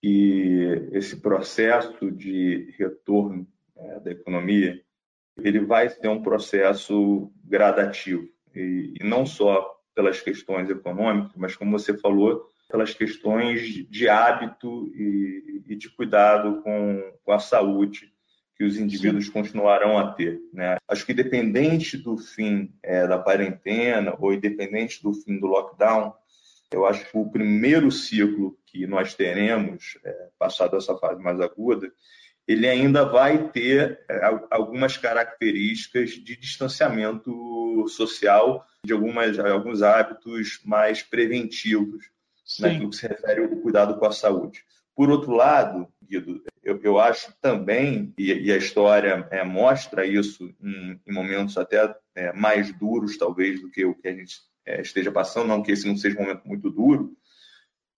que 0.00 0.88
esse 0.92 1.16
processo 1.16 2.10
de 2.10 2.74
retorno 2.78 3.46
é, 3.76 4.00
da 4.00 4.10
economia 4.10 4.82
ele 5.38 5.60
vai 5.60 5.88
ser 5.88 6.08
um 6.08 6.22
processo 6.22 7.32
gradativo. 7.44 8.28
E, 8.54 8.94
e 9.00 9.04
não 9.04 9.24
só 9.24 9.80
pelas 9.94 10.20
questões 10.20 10.68
econômicas, 10.68 11.32
mas 11.36 11.56
como 11.56 11.78
você 11.78 11.96
falou, 11.96 12.46
pelas 12.70 12.94
questões 12.94 13.62
de 13.88 14.08
hábito 14.08 14.90
e, 14.94 15.62
e 15.68 15.76
de 15.76 15.90
cuidado 15.90 16.62
com, 16.62 17.12
com, 17.24 17.32
a 17.32 17.38
saúde 17.38 18.11
que 18.56 18.64
os 18.64 18.76
indivíduos 18.76 19.26
Sim. 19.26 19.32
continuarão 19.32 19.98
a 19.98 20.12
ter. 20.12 20.40
Né? 20.52 20.76
Acho 20.86 21.04
que 21.04 21.12
independente 21.12 21.96
do 21.96 22.16
fim 22.16 22.72
é, 22.82 23.06
da 23.06 23.18
quarentena 23.18 24.14
ou 24.18 24.32
independente 24.32 25.02
do 25.02 25.12
fim 25.12 25.38
do 25.38 25.46
lockdown, 25.46 26.12
eu 26.70 26.86
acho 26.86 27.04
que 27.04 27.16
o 27.16 27.30
primeiro 27.30 27.90
ciclo 27.90 28.56
que 28.66 28.86
nós 28.86 29.14
teremos, 29.14 29.98
é, 30.04 30.28
passado 30.38 30.76
essa 30.76 30.96
fase 30.96 31.22
mais 31.22 31.40
aguda, 31.40 31.92
ele 32.46 32.68
ainda 32.68 33.04
vai 33.04 33.48
ter 33.50 34.00
é, 34.08 34.20
algumas 34.50 34.96
características 34.96 36.10
de 36.10 36.36
distanciamento 36.36 37.86
social, 37.88 38.66
de 38.84 38.92
algumas, 38.92 39.38
alguns 39.38 39.82
hábitos 39.82 40.60
mais 40.64 41.02
preventivos 41.02 42.10
naquilo 42.58 42.90
que 42.90 42.96
se 42.96 43.06
refere 43.06 43.44
ao 43.44 43.48
cuidado 43.48 43.98
com 43.98 44.06
a 44.06 44.12
saúde. 44.12 44.64
Por 44.94 45.10
outro 45.10 45.32
lado, 45.32 45.88
Guido, 46.02 46.42
eu, 46.62 46.78
eu 46.82 47.00
acho 47.00 47.34
também, 47.40 48.12
e, 48.16 48.32
e 48.32 48.52
a 48.52 48.56
história 48.56 49.26
é, 49.30 49.42
mostra 49.42 50.06
isso 50.06 50.54
em, 50.62 51.00
em, 51.06 51.12
momentos 51.12 51.56
até 51.56 51.94
é, 52.14 52.32
mais 52.32 52.72
duros, 52.78 53.16
talvez, 53.16 53.60
do 53.60 53.70
que 53.70 53.84
o 53.84 53.94
que 53.94 54.08
a 54.08 54.14
gente 54.14 54.36
é, 54.64 54.80
esteja 54.80 55.10
passando, 55.10 55.48
não 55.48 55.62
que 55.62 55.72
esse 55.72 55.88
não 55.88 55.96
seja 55.96 56.18
um 56.18 56.22
momento 56.22 56.46
muito 56.46 56.70
duro, 56.70 57.16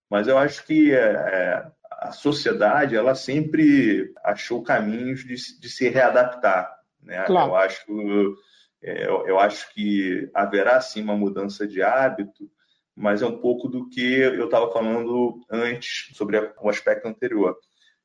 mas 0.09 0.27
eu 0.27 0.37
acho 0.37 0.65
que 0.65 0.93
é, 0.93 0.97
é, 0.97 1.71
a 1.91 2.11
sociedade 2.11 2.95
ela 2.95 3.15
sempre 3.15 4.13
achou 4.23 4.63
caminhos 4.63 5.23
de, 5.23 5.35
de 5.59 5.69
se 5.69 5.89
readaptar. 5.89 6.73
Né? 7.01 7.23
Claro. 7.23 7.51
Eu, 7.51 7.55
acho, 7.55 8.37
é, 8.81 9.07
eu, 9.07 9.27
eu, 9.27 9.39
acho 9.39 9.73
que 9.73 10.29
haverá 10.33 10.79
sim 10.81 11.01
uma 11.03 11.15
mudança 11.15 11.67
de 11.67 11.81
hábito, 11.81 12.49
mas 12.95 13.21
é 13.21 13.25
um 13.25 13.37
pouco 13.37 13.67
do 13.67 13.89
que 13.89 14.01
eu 14.01 14.45
estava 14.45 14.71
falando 14.71 15.41
antes 15.51 16.15
sobre 16.15 16.37
o 16.61 16.69
aspecto 16.69 17.07
anterior. 17.07 17.57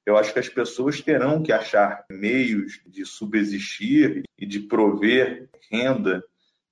Eu 0.05 0.17
acho 0.17 0.33
que 0.33 0.39
as 0.39 0.49
pessoas 0.49 1.01
terão 1.01 1.43
que 1.43 1.53
achar 1.53 2.05
meios 2.11 2.81
de 2.87 3.05
subsistir 3.05 4.25
e 4.37 4.47
de 4.47 4.61
prover 4.61 5.49
renda 5.71 6.25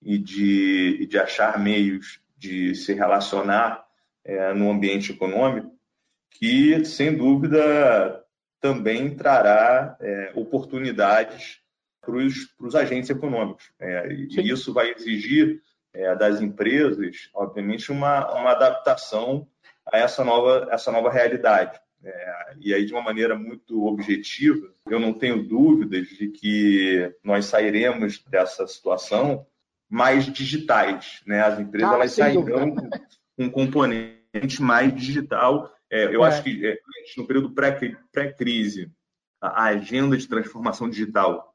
e 0.03 0.19
de, 0.19 1.07
de 1.07 1.19
achar 1.19 1.59
meios 1.59 2.21
de 2.37 2.75
se 2.75 2.93
relacionar 2.95 3.85
é, 4.25 4.53
no 4.55 4.71
ambiente 4.71 5.13
econômico 5.13 5.77
que, 6.31 6.85
sem 6.85 7.17
dúvida, 7.17 8.25
também 8.61 9.15
trará 9.15 9.97
é, 10.01 10.33
oportunidades 10.35 11.61
para 12.01 12.15
os 12.15 12.75
agentes 12.75 13.11
econômicos. 13.11 13.71
É, 13.79 14.13
e 14.13 14.51
isso 14.51 14.73
vai 14.73 14.93
exigir 14.93 15.61
é, 15.93 16.15
das 16.15 16.41
empresas, 16.41 17.31
obviamente, 17.35 17.91
uma, 17.91 18.33
uma 18.35 18.53
adaptação 18.53 19.47
a 19.87 19.99
essa 19.99 20.25
nova, 20.25 20.69
essa 20.71 20.93
nova 20.93 21.11
realidade. 21.11 21.79
É, 22.03 22.55
e 22.61 22.73
aí, 22.73 22.85
de 22.85 22.93
uma 22.93 23.03
maneira 23.03 23.37
muito 23.37 23.85
objetiva, 23.85 24.73
eu 24.89 25.01
não 25.01 25.13
tenho 25.13 25.43
dúvidas 25.43 26.07
de 26.09 26.29
que 26.29 27.13
nós 27.25 27.47
sairemos 27.47 28.23
dessa 28.25 28.67
situação 28.67 29.47
mais 29.89 30.27
digitais. 30.27 31.21
Né? 31.27 31.41
As 31.41 31.59
empresas 31.59 31.91
ah, 31.91 31.95
elas 31.95 32.13
sairão 32.13 32.75
com 32.75 33.45
um 33.45 33.51
componente 33.51 34.61
mais 34.61 34.95
digital 34.95 35.73
é, 35.91 36.15
eu 36.15 36.25
é. 36.25 36.29
acho 36.29 36.43
que 36.43 36.67
é, 36.67 36.79
no 37.17 37.27
período 37.27 37.55
pré-crise, 38.13 38.93
a 39.41 39.65
agenda 39.65 40.17
de 40.17 40.29
transformação 40.29 40.89
digital 40.89 41.55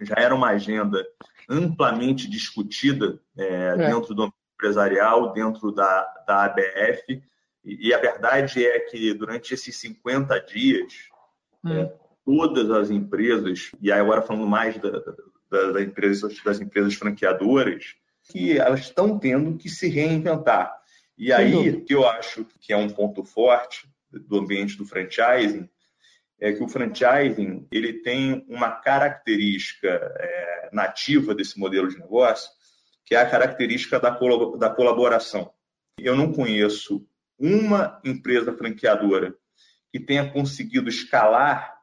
já 0.00 0.14
era 0.16 0.34
uma 0.34 0.48
agenda 0.48 1.04
amplamente 1.48 2.28
discutida 2.28 3.20
é, 3.36 3.44
é. 3.44 3.76
dentro 3.76 4.14
do 4.14 4.32
empresarial 4.54 5.32
dentro 5.32 5.70
da, 5.70 6.02
da 6.26 6.44
ABF. 6.44 7.22
E, 7.64 7.88
e 7.88 7.94
a 7.94 7.98
verdade 7.98 8.64
é 8.64 8.80
que 8.80 9.12
durante 9.14 9.54
esses 9.54 9.76
50 9.76 10.38
dias, 10.40 10.92
hum. 11.64 11.72
é, 11.72 11.92
todas 12.24 12.70
as 12.70 12.90
empresas, 12.90 13.70
e 13.80 13.92
agora 13.92 14.22
falando 14.22 14.46
mais 14.46 14.76
da, 14.78 14.90
da, 15.50 15.72
da 15.72 15.82
empresa, 15.82 16.28
das 16.44 16.60
empresas 16.60 16.94
franqueadoras, 16.94 17.94
que 18.24 18.58
elas 18.58 18.80
estão 18.80 19.18
tendo 19.18 19.56
que 19.56 19.68
se 19.68 19.88
reinventar. 19.88 20.74
E 21.16 21.32
aí, 21.32 21.80
que 21.82 21.94
eu 21.94 22.06
acho 22.06 22.44
que 22.60 22.72
é 22.72 22.76
um 22.76 22.90
ponto 22.90 23.24
forte 23.24 23.88
do 24.10 24.38
ambiente 24.38 24.76
do 24.76 24.84
franchising, 24.84 25.68
é 26.40 26.52
que 26.52 26.62
o 26.62 26.68
franchising 26.68 27.66
ele 27.72 27.94
tem 27.94 28.44
uma 28.48 28.70
característica 28.70 29.88
é, 29.88 30.70
nativa 30.72 31.34
desse 31.34 31.58
modelo 31.58 31.88
de 31.88 31.98
negócio, 31.98 32.50
que 33.04 33.14
é 33.14 33.18
a 33.18 33.30
característica 33.30 33.98
da, 33.98 34.10
da 34.58 34.70
colaboração. 34.70 35.50
Eu 35.98 36.14
não 36.14 36.32
conheço 36.32 37.06
uma 37.38 38.00
empresa 38.04 38.52
franqueadora 38.52 39.34
que 39.92 40.00
tenha 40.00 40.30
conseguido 40.30 40.88
escalar 40.88 41.74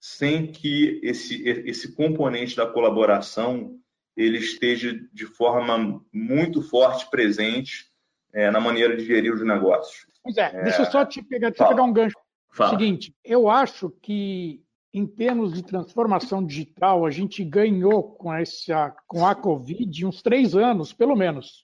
sem 0.00 0.46
que 0.46 1.00
esse, 1.02 1.42
esse 1.48 1.94
componente 1.94 2.56
da 2.56 2.66
colaboração 2.66 3.78
ele 4.16 4.38
esteja 4.38 4.98
de 5.12 5.26
forma 5.26 6.00
muito 6.12 6.62
forte 6.62 7.08
presente 7.10 7.86
é, 8.32 8.50
na 8.50 8.60
maneira 8.60 8.96
de 8.96 9.04
gerir 9.04 9.32
os 9.32 9.44
negócios. 9.44 10.06
Pois 10.22 10.36
é, 10.36 10.50
é... 10.54 10.62
deixa 10.64 10.82
eu 10.82 10.86
só 10.86 11.04
te 11.04 11.22
pegar, 11.22 11.50
te 11.50 11.58
pegar 11.58 11.82
um 11.82 11.92
gancho. 11.92 12.16
Fala. 12.58 12.70
Seguinte, 12.70 13.14
eu 13.24 13.48
acho 13.48 13.88
que 14.02 14.60
em 14.92 15.06
termos 15.06 15.52
de 15.52 15.62
transformação 15.62 16.44
digital, 16.44 17.06
a 17.06 17.10
gente 17.10 17.44
ganhou 17.44 18.02
com, 18.02 18.34
essa, 18.34 18.92
com 19.06 19.24
a 19.24 19.32
Covid 19.32 20.04
uns 20.04 20.20
três 20.22 20.56
anos, 20.56 20.92
pelo 20.92 21.14
menos. 21.14 21.62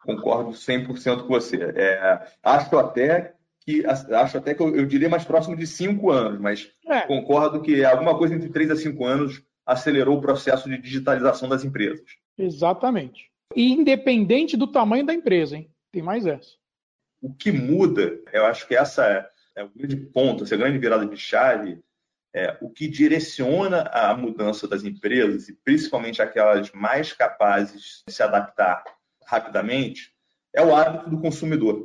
Concordo 0.00 0.52
100% 0.52 1.22
com 1.22 1.28
você. 1.28 1.58
É, 1.76 2.26
acho 2.42 2.78
até 2.78 3.34
que 3.60 3.84
acho 3.84 4.38
até 4.38 4.54
que 4.54 4.62
eu, 4.62 4.74
eu, 4.74 4.86
diria 4.86 5.10
mais 5.10 5.26
próximo 5.26 5.54
de 5.54 5.66
cinco 5.66 6.10
anos, 6.10 6.40
mas 6.40 6.72
é. 6.86 7.02
concordo 7.02 7.60
que 7.60 7.84
alguma 7.84 8.16
coisa 8.16 8.34
entre 8.34 8.48
três 8.48 8.70
a 8.70 8.76
cinco 8.76 9.04
anos 9.04 9.42
acelerou 9.66 10.16
o 10.16 10.22
processo 10.22 10.70
de 10.70 10.78
digitalização 10.78 11.50
das 11.50 11.64
empresas. 11.64 12.06
Exatamente. 12.38 13.30
E 13.54 13.70
independente 13.70 14.56
do 14.56 14.66
tamanho 14.66 15.04
da 15.04 15.12
empresa, 15.12 15.58
hein? 15.58 15.70
Tem 15.92 16.00
mais 16.00 16.24
essa. 16.24 16.52
O 17.20 17.34
que 17.34 17.52
muda, 17.52 18.18
eu 18.32 18.46
acho 18.46 18.66
que 18.66 18.74
essa 18.74 19.28
é, 19.58 19.64
o 19.64 19.70
grande 19.74 19.96
ponto, 19.96 20.44
essa 20.44 20.56
grande 20.56 20.78
virada 20.78 21.04
de 21.04 21.16
chave, 21.16 21.80
é, 22.32 22.56
o 22.60 22.70
que 22.70 22.86
direciona 22.86 23.82
a 23.92 24.16
mudança 24.16 24.68
das 24.68 24.84
empresas, 24.84 25.48
e 25.48 25.52
principalmente 25.52 26.22
aquelas 26.22 26.70
mais 26.72 27.12
capazes 27.12 28.04
de 28.06 28.14
se 28.14 28.22
adaptar 28.22 28.84
rapidamente, 29.26 30.12
é 30.54 30.62
o 30.62 30.74
hábito 30.74 31.10
do 31.10 31.20
consumidor. 31.20 31.84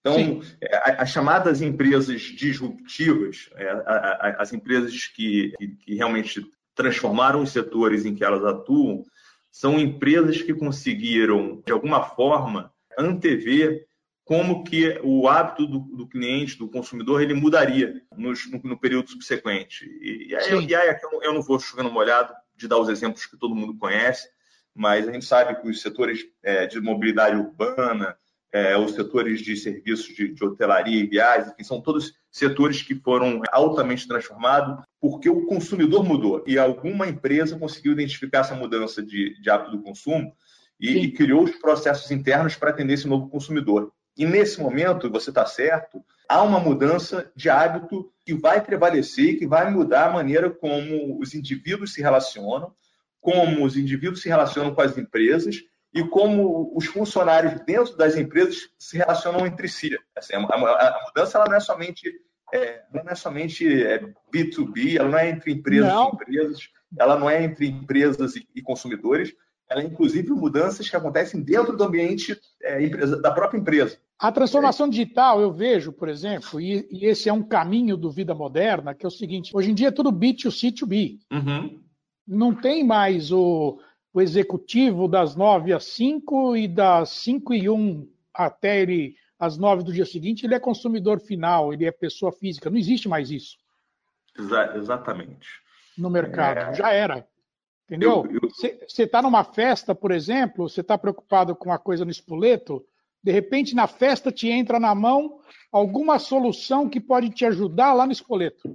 Então, 0.00 0.40
é, 0.60 1.02
as 1.02 1.10
chamadas 1.10 1.60
empresas 1.60 2.20
disruptivas, 2.22 3.50
é, 3.56 4.36
as 4.38 4.52
empresas 4.52 5.06
que, 5.06 5.52
que 5.84 5.94
realmente 5.94 6.44
transformaram 6.74 7.42
os 7.42 7.50
setores 7.50 8.06
em 8.06 8.14
que 8.14 8.24
elas 8.24 8.44
atuam, 8.44 9.04
são 9.50 9.78
empresas 9.78 10.40
que 10.40 10.54
conseguiram, 10.54 11.62
de 11.64 11.72
alguma 11.72 12.02
forma, 12.02 12.72
antever 12.98 13.86
como 14.32 14.64
que 14.64 14.98
o 15.04 15.28
hábito 15.28 15.66
do, 15.66 15.80
do 15.80 16.06
cliente, 16.06 16.56
do 16.56 16.66
consumidor, 16.66 17.20
ele 17.20 17.34
mudaria 17.34 18.00
no, 18.16 18.32
no 18.64 18.80
período 18.80 19.10
subsequente. 19.10 19.84
E, 20.00 20.28
e 20.30 20.34
aí, 20.34 20.64
e 20.64 20.74
aí 20.74 20.96
eu 21.20 21.34
não 21.34 21.42
vou 21.42 21.60
chovendo 21.60 21.92
molhado 21.92 22.32
de 22.56 22.66
dar 22.66 22.78
os 22.78 22.88
exemplos 22.88 23.26
que 23.26 23.36
todo 23.36 23.54
mundo 23.54 23.76
conhece, 23.76 24.26
mas 24.74 25.06
a 25.06 25.12
gente 25.12 25.26
sabe 25.26 25.60
que 25.60 25.68
os 25.68 25.82
setores 25.82 26.20
é, 26.42 26.66
de 26.66 26.80
mobilidade 26.80 27.36
urbana, 27.36 28.16
é, 28.50 28.74
os 28.74 28.94
setores 28.94 29.42
de 29.42 29.54
serviços 29.54 30.16
de, 30.16 30.32
de 30.32 30.42
hotelaria 30.42 30.98
e 30.98 31.06
viagens, 31.06 31.52
que 31.52 31.62
são 31.62 31.82
todos 31.82 32.14
setores 32.30 32.80
que 32.80 32.94
foram 32.94 33.42
altamente 33.52 34.08
transformados 34.08 34.82
porque 34.98 35.28
o 35.28 35.44
consumidor 35.44 36.04
mudou 36.04 36.42
e 36.46 36.58
alguma 36.58 37.06
empresa 37.06 37.58
conseguiu 37.58 37.92
identificar 37.92 38.38
essa 38.38 38.54
mudança 38.54 39.02
de, 39.02 39.38
de 39.42 39.50
hábito 39.50 39.72
do 39.72 39.82
consumo 39.82 40.34
e, 40.80 41.00
e 41.00 41.12
criou 41.12 41.44
os 41.44 41.54
processos 41.56 42.10
internos 42.10 42.56
para 42.56 42.70
atender 42.70 42.94
esse 42.94 43.06
novo 43.06 43.28
consumidor. 43.28 43.92
E 44.16 44.26
nesse 44.26 44.60
momento, 44.60 45.10
você 45.10 45.30
está 45.30 45.46
certo, 45.46 46.04
há 46.28 46.42
uma 46.42 46.60
mudança 46.60 47.30
de 47.34 47.48
hábito 47.48 48.12
que 48.24 48.34
vai 48.34 48.60
prevalecer, 48.60 49.38
que 49.38 49.46
vai 49.46 49.70
mudar 49.70 50.06
a 50.06 50.12
maneira 50.12 50.50
como 50.50 51.18
os 51.18 51.34
indivíduos 51.34 51.94
se 51.94 52.02
relacionam, 52.02 52.74
como 53.20 53.64
os 53.64 53.76
indivíduos 53.76 54.22
se 54.22 54.28
relacionam 54.28 54.74
com 54.74 54.82
as 54.82 54.96
empresas 54.98 55.56
e 55.94 56.02
como 56.04 56.72
os 56.76 56.86
funcionários 56.86 57.60
dentro 57.60 57.96
das 57.96 58.16
empresas 58.16 58.70
se 58.78 58.96
relacionam 58.96 59.46
entre 59.46 59.68
si. 59.68 59.96
Assim, 60.16 60.34
a, 60.34 60.38
a, 60.38 61.04
mudança 61.06 61.38
ela 61.38 61.48
não 61.48 61.56
é 61.56 61.60
somente 61.60 62.10
é, 62.52 62.82
não 62.92 63.04
é 63.08 63.14
somente 63.14 63.66
B2B, 64.32 64.94
é, 64.94 64.96
ela 64.96 65.08
não 65.08 65.18
é 65.18 65.30
entre 65.30 65.52
empresas 65.52 65.90
não. 65.90 66.10
e 66.10 66.14
empresas, 66.14 66.68
ela 66.98 67.18
não 67.18 67.30
é 67.30 67.42
entre 67.42 67.66
empresas 67.66 68.36
e, 68.36 68.46
e, 68.54 68.60
consumidores, 68.60 69.34
ela 69.72 69.82
é 69.82 69.86
inclusive 69.86 70.30
mudanças 70.30 70.88
que 70.88 70.96
acontecem 70.96 71.42
dentro 71.42 71.76
do 71.76 71.84
ambiente 71.84 72.38
é, 72.62 72.84
empresa, 72.84 73.20
da 73.20 73.30
própria 73.30 73.58
empresa. 73.58 73.98
A 74.18 74.30
transformação 74.30 74.88
digital, 74.88 75.40
eu 75.40 75.52
vejo, 75.52 75.92
por 75.92 76.08
exemplo, 76.08 76.60
e, 76.60 76.86
e, 76.90 77.06
esse 77.06 77.28
é 77.28 77.32
um 77.32 77.42
caminho 77.42 77.96
do 77.96 78.10
vida 78.10 78.34
moderna, 78.34 78.94
que 78.94 79.04
é 79.04 79.08
o 79.08 79.10
seguinte: 79.10 79.50
hoje 79.54 79.70
em 79.70 79.74
dia 79.74 79.88
é 79.88 79.92
tudo 79.92 80.12
B2C2B. 80.12 81.18
Uhum. 81.32 81.80
Não 82.26 82.54
tem 82.54 82.84
mais 82.84 83.32
o 83.32 83.80
o 84.12 84.20
executivo 84.20 85.08
das 85.08 85.34
9 85.34 85.72
às 85.72 85.84
5 85.84 86.56
e 86.56 86.68
das 86.68 87.10
5 87.10 87.54
e 87.54 87.68
1 87.68 88.08
até 88.34 88.82
ele 88.82 89.16
às 89.38 89.56
9 89.56 89.82
do 89.82 89.92
dia 89.92 90.06
seguinte, 90.06 90.46
ele 90.46 90.54
é 90.54 90.60
consumidor 90.60 91.18
final, 91.18 91.72
ele 91.72 91.84
é 91.84 91.90
pessoa 91.90 92.30
física. 92.30 92.70
Não 92.70 92.78
existe 92.78 93.08
mais 93.08 93.30
isso. 93.30 93.56
Exa 94.38 94.76
exatamente. 94.76 95.48
No 95.98 96.08
mercado. 96.08 96.58
É... 96.58 96.74
Já 96.74 96.92
era. 96.92 97.26
Entendeu? 97.86 98.24
Você 98.88 99.02
está 99.02 99.20
numa 99.20 99.44
festa, 99.44 99.94
por 99.94 100.12
exemplo, 100.12 100.68
você 100.68 100.80
está 100.80 100.96
preocupado 100.96 101.54
com 101.54 101.68
uma 101.68 101.78
coisa 101.78 102.04
no 102.04 102.10
espoleto, 102.10 102.84
de 103.22 103.30
repente 103.30 103.74
na 103.74 103.86
festa 103.86 104.32
te 104.32 104.48
entra 104.48 104.80
na 104.80 104.94
mão 104.94 105.40
alguma 105.70 106.18
solução 106.18 106.88
que 106.88 107.00
pode 107.00 107.30
te 107.30 107.44
ajudar 107.44 107.92
lá 107.92 108.06
no 108.06 108.12
espoleto. 108.12 108.74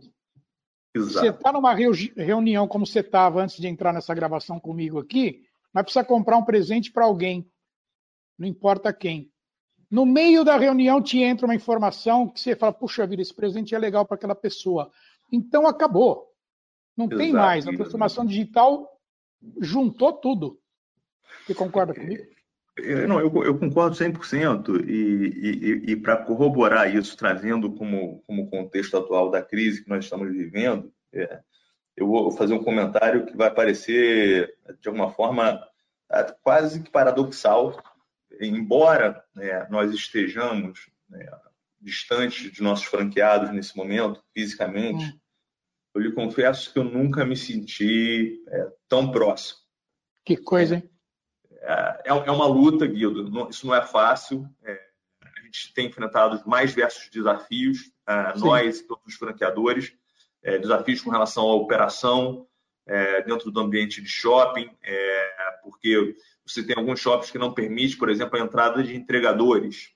Você 0.95 1.29
está 1.29 1.51
numa 1.51 1.73
reunião 1.73 2.67
como 2.67 2.85
você 2.85 2.99
estava 2.99 3.41
antes 3.41 3.57
de 3.57 3.67
entrar 3.67 3.93
nessa 3.93 4.13
gravação 4.15 4.59
comigo 4.59 4.99
aqui, 4.99 5.43
mas 5.73 5.83
precisa 5.83 6.03
comprar 6.03 6.37
um 6.37 6.45
presente 6.45 6.91
para 6.91 7.05
alguém, 7.05 7.49
não 8.37 8.47
importa 8.47 8.91
quem. 8.93 9.31
No 9.89 10.05
meio 10.05 10.43
da 10.43 10.57
reunião 10.57 11.01
te 11.01 11.19
entra 11.19 11.45
uma 11.45 11.55
informação 11.55 12.27
que 12.27 12.39
você 12.39 12.55
fala, 12.55 12.73
puxa 12.73 13.07
vida, 13.07 13.21
esse 13.21 13.33
presente 13.33 13.73
é 13.73 13.79
legal 13.79 14.05
para 14.05 14.15
aquela 14.15 14.35
pessoa. 14.35 14.91
Então 15.31 15.65
acabou. 15.67 16.27
Não 16.95 17.05
Exato. 17.05 17.17
tem 17.17 17.31
mais. 17.31 17.67
A 17.67 17.71
transformação 17.71 18.25
digital 18.25 18.96
juntou 19.59 20.13
tudo. 20.13 20.59
Você 21.45 21.53
concorda 21.53 21.93
comigo? 21.93 22.23
Eu, 22.77 23.07
não, 23.07 23.19
eu, 23.19 23.43
eu 23.43 23.57
concordo 23.57 23.95
100%. 23.95 24.87
E, 24.87 24.93
e, 25.87 25.91
e 25.91 25.95
para 25.95 26.17
corroborar 26.17 26.93
isso, 26.93 27.17
trazendo 27.17 27.71
como, 27.73 28.21
como 28.27 28.49
contexto 28.49 28.97
atual 28.97 29.31
da 29.31 29.41
crise 29.41 29.83
que 29.83 29.89
nós 29.89 30.03
estamos 30.05 30.31
vivendo, 30.31 30.93
é, 31.11 31.39
eu 31.95 32.07
vou 32.07 32.31
fazer 32.31 32.53
um 32.53 32.63
comentário 32.63 33.25
que 33.25 33.35
vai 33.35 33.51
parecer, 33.51 34.55
de 34.79 34.87
alguma 34.87 35.11
forma, 35.11 35.59
quase 36.43 36.83
que 36.83 36.91
paradoxal. 36.91 37.75
Embora 38.39 39.23
né, 39.35 39.65
nós 39.69 39.91
estejamos 39.91 40.91
né, 41.09 41.27
distantes 41.81 42.51
de 42.51 42.61
nossos 42.61 42.85
franqueados 42.85 43.51
nesse 43.51 43.75
momento, 43.75 44.23
fisicamente, 44.31 45.05
hum. 45.05 45.19
Eu 45.97 46.01
lhe 46.01 46.11
confesso 46.11 46.71
que 46.71 46.77
eu 46.77 46.83
nunca 46.83 47.25
me 47.25 47.35
senti 47.35 48.43
é, 48.47 48.71
tão 48.87 49.11
próximo. 49.11 49.59
Que 50.23 50.37
coisa, 50.37 50.75
hein? 50.75 50.89
É, 51.59 52.03
é, 52.05 52.09
é 52.09 52.31
uma 52.31 52.45
luta, 52.45 52.85
Guido. 52.85 53.49
Isso 53.49 53.65
não 53.65 53.73
é 53.73 53.83
fácil. 53.83 54.47
É, 54.63 54.79
a 55.23 55.41
gente 55.41 55.73
tem 55.73 55.87
enfrentado 55.87 56.47
mais 56.47 56.69
diversos 56.69 57.09
desafios, 57.09 57.91
é, 58.07 58.37
nós, 58.37 58.81
todos 58.81 59.05
os 59.07 59.15
franqueadores, 59.15 59.93
desafios 60.61 61.01
com 61.01 61.09
relação 61.09 61.43
à 61.43 61.55
operação 61.55 62.47
dentro 63.25 63.51
do 63.51 63.59
ambiente 63.59 64.01
de 64.01 64.07
shopping, 64.07 64.69
porque 65.61 66.15
você 66.45 66.63
tem 66.63 66.77
alguns 66.77 67.01
shoppings 67.01 67.29
que 67.29 67.37
não 67.37 67.53
permitem, 67.53 67.97
por 67.97 68.07
exemplo, 68.07 68.39
a 68.39 68.41
entrada 68.41 68.81
de 68.81 68.95
entregadores. 68.95 69.89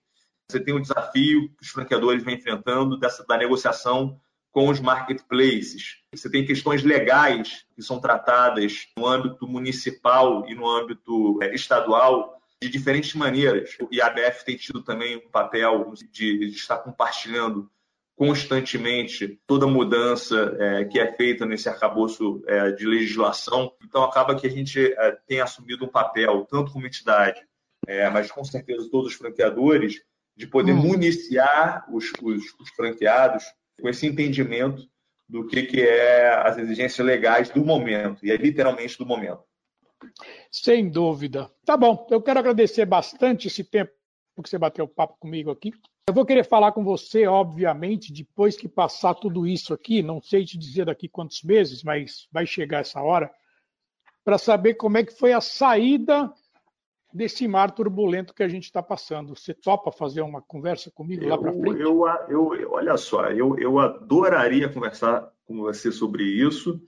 Você 0.50 0.60
tem 0.60 0.74
o 0.74 0.81
desafio 0.81 1.48
que 1.55 1.63
os 1.63 1.70
franqueadores 1.70 2.22
vêm 2.22 2.36
enfrentando 2.36 3.00
dessa, 3.00 3.25
da 3.25 3.38
negociação 3.38 4.20
com 4.51 4.70
os 4.70 4.79
marketplaces. 4.79 5.98
Você 6.13 6.29
tem 6.29 6.46
questões 6.46 6.84
legais 6.84 7.65
que 7.75 7.81
são 7.81 8.00
tratadas 8.00 8.88
no 8.98 9.08
âmbito 9.08 9.48
municipal 9.48 10.46
e 10.48 10.53
no 10.53 10.67
âmbito 10.67 11.41
é, 11.41 11.53
estadual 11.55 12.38
de 12.62 12.70
diferentes 12.70 13.13
maneiras. 13.15 13.77
E 13.89 14.01
a 14.01 14.08
ABF 14.08 14.46
tem 14.46 14.58
tido 14.58 14.84
também 14.84 15.17
um 15.17 15.29
papel 15.29 15.93
de, 16.12 16.46
estar 16.50 16.77
compartilhando 16.77 17.70
constantemente 18.15 19.39
toda 19.48 19.65
mudança 19.65 20.55
é, 20.60 20.86
que 20.86 21.00
é 21.00 21.12
feita 21.13 21.46
nesse 21.46 21.67
arcabouço 21.70 22.43
é, 22.46 22.72
de 22.72 22.86
legislação. 22.86 23.74
Então, 23.84 24.03
acaba 24.03 24.36
que 24.36 24.46
a 24.46 24.51
gente 24.51 24.79
é, 24.79 25.17
tem 25.25 25.39
assumido 25.41 25.86
um 25.86 25.89
papel, 25.89 26.46
tanto 26.50 26.72
como 26.72 26.86
entidade 26.86 27.41
é, 27.88 28.10
mas 28.10 28.31
com 28.31 28.43
certeza 28.43 28.89
todos 28.89 29.12
os 29.12 29.17
franqueadores, 29.17 30.01
de 30.36 30.48
poder 30.48 30.74
hum. 30.74 30.84
municiar 30.84 31.86
os, 31.91 32.12
os, 32.22 32.43
os, 32.60 32.70
franqueados 32.70 33.43
com 33.82 33.90
esse 33.90 34.08
entendimento 34.08 34.88
do 35.28 35.48
que, 35.48 35.64
que 35.64 35.82
é 35.82 36.30
as 36.30 36.58
exigências 36.58 37.06
legais 37.06 37.50
do 37.50 37.66
momento, 37.66 38.26
e 38.26 38.32
é 38.32 38.38
literalmente 38.38 38.98
do 38.98 39.06
momento. 39.06 39.44
Sem 40.52 40.90
dúvida. 40.90 41.50
Tá 41.66 41.78
bom, 41.78 42.08
eu 42.10 42.22
quero 42.22 42.40
agradecer 42.40 42.86
bastante 42.86 43.48
esse 43.48 43.64
tempo 43.64 43.92
que 44.44 44.50
você 44.50 44.58
bateu 44.58 44.88
papo 44.88 45.18
comigo 45.20 45.52
aqui. 45.52 45.72
Eu 46.08 46.14
vou 46.14 46.26
querer 46.26 46.44
falar 46.44 46.72
com 46.72 46.84
você, 46.84 47.28
obviamente, 47.28 48.12
depois 48.12 48.58
que 48.58 48.68
passar 48.68 49.14
tudo 49.14 49.48
isso 49.48 49.74
aqui, 49.74 50.02
não 50.02 50.22
sei 50.22 50.44
te 50.44 50.58
dizer 50.58 50.86
daqui 50.86 51.08
quantos 51.08 51.44
meses, 51.44 51.84
mas 51.84 52.28
vai 52.32 52.46
chegar 52.46 52.80
essa 52.80 53.02
hora, 53.02 53.32
para 54.24 54.38
saber 54.38 54.74
como 54.74 54.98
é 54.98 55.04
que 55.04 55.14
foi 55.14 55.32
a 55.32 55.42
saída 55.42 56.32
desse 57.13 57.48
mar 57.48 57.72
turbulento 57.72 58.34
que 58.34 58.44
a 58.44 58.48
gente 58.48 58.65
está 58.65 58.82
passando. 58.82 59.36
Você 59.36 59.53
topa 59.53 59.91
fazer 59.91 60.22
uma 60.22 60.41
conversa 60.41 60.91
comigo 60.91 61.24
eu, 61.24 61.30
lá 61.30 61.38
para 61.38 61.51
frente? 61.51 61.80
Eu, 61.80 62.08
eu, 62.30 62.56
eu, 62.56 62.72
olha 62.72 62.98
só, 62.98 63.25
eu, 63.30 63.58
eu 63.58 63.80
adoraria 63.80 64.70
conversar 64.70 65.32
com 65.46 65.58
você 65.58 65.91
sobre 65.91 66.24
isso 66.24 66.82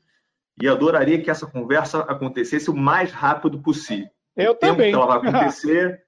e 0.62 0.68
adoraria 0.68 1.22
que 1.22 1.32
essa 1.32 1.48
conversa 1.48 2.00
acontecesse 2.02 2.70
o 2.70 2.76
mais 2.76 3.12
rápido 3.12 3.60
possível. 3.60 4.10
Eu 4.36 4.52
o 4.52 4.56
também. 4.56 4.92
Tempo 4.92 4.98
que 4.98 5.12
ela 5.12 5.20
vai 5.20 5.30
acontecer, 5.30 6.04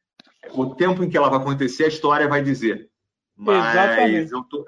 o 0.53 0.75
tempo 0.75 1.03
em 1.03 1.09
que 1.09 1.17
ela 1.17 1.29
vai 1.29 1.39
acontecer, 1.39 1.85
a 1.85 1.89
história 1.89 2.27
vai 2.27 2.41
dizer. 2.41 2.89
Mas 3.35 3.73
Exatamente. 3.73 4.31
eu 4.31 4.43
tô, 4.43 4.65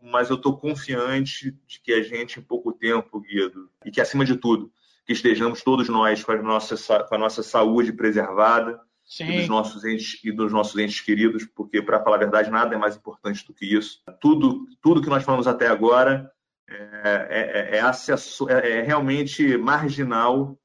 mas 0.00 0.30
eu 0.30 0.36
estou 0.36 0.56
confiante 0.56 1.56
de 1.66 1.80
que 1.80 1.92
a 1.92 2.02
gente, 2.02 2.38
em 2.38 2.42
pouco 2.42 2.72
tempo, 2.72 3.20
Guido, 3.20 3.70
e 3.84 3.90
que, 3.90 4.00
acima 4.00 4.24
de 4.24 4.36
tudo, 4.36 4.70
que 5.04 5.12
estejamos 5.12 5.62
todos 5.62 5.88
nós 5.88 6.24
com 6.24 6.32
a 6.32 6.42
nossa, 6.42 7.04
com 7.04 7.14
a 7.14 7.18
nossa 7.18 7.42
saúde 7.42 7.92
preservada 7.92 8.80
e 9.20 9.40
dos, 9.40 9.48
nossos 9.48 9.84
entes, 9.84 10.20
e 10.24 10.32
dos 10.32 10.50
nossos 10.52 10.78
entes 10.78 11.00
queridos, 11.00 11.44
porque, 11.44 11.82
para 11.82 12.02
falar 12.02 12.16
a 12.16 12.20
verdade, 12.20 12.50
nada 12.50 12.74
é 12.74 12.78
mais 12.78 12.96
importante 12.96 13.46
do 13.46 13.52
que 13.52 13.66
isso. 13.66 14.02
Tudo, 14.20 14.66
tudo 14.80 15.02
que 15.02 15.10
nós 15.10 15.22
falamos 15.22 15.46
até 15.46 15.66
agora 15.66 16.30
é, 16.68 17.28
é, 17.28 17.76
é, 17.76 17.80
acesso, 17.80 18.48
é, 18.48 18.78
é 18.78 18.82
realmente 18.82 19.56
marginal 19.58 20.58